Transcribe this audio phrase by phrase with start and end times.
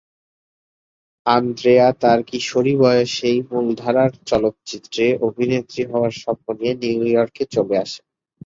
[1.25, 8.01] Andrea তার কিশোরী বয়সেই মূলধারার চলচ্চিত্রে অভিনেত্রী হওয়ার স্বপ্ন নিয়ে নিউইয়র্কে চলে আসে।